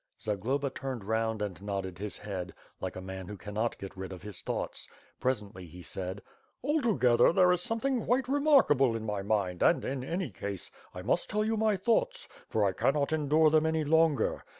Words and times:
Zagloba 0.19 0.71
turned 0.71 1.03
round 1.03 1.43
and 1.43 1.61
nodded 1.61 1.99
his 1.99 2.17
head, 2.17 2.55
like 2.79 2.95
a 2.95 3.01
man 3.01 3.27
who 3.27 3.37
cannot 3.37 3.77
get 3.77 3.95
rid 3.95 4.11
of 4.11 4.23
his 4.23 4.41
thoughts. 4.41 4.87
Presently 5.19 5.67
he 5.67 5.83
said: 5.83 6.23
"Altogether 6.63 7.31
there 7.31 7.51
is 7.51 7.61
something 7.61 8.03
quite 8.05 8.27
remarkable 8.27 8.95
in 8.95 9.05
my 9.05 9.21
mind 9.21 9.61
and, 9.61 9.85
in 9.85 10.03
any 10.03 10.31
case, 10.31 10.71
I 10.95 11.03
must 11.03 11.29
tell 11.29 11.45
you 11.45 11.55
my 11.55 11.77
thoughts, 11.77 12.27
for 12.49 12.63
T 12.73 12.83
ran 12.83 12.95
not 12.95 13.13
endure 13.13 13.51
them 13.51 13.67
any 13.67 13.83
longer. 13.83 14.43